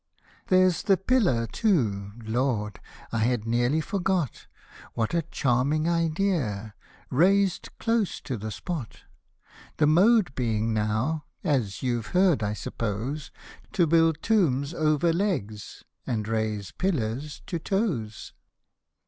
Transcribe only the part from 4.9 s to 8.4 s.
What a charming idea!— raised close to